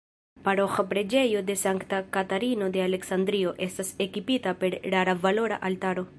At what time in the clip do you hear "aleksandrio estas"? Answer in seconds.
2.87-3.95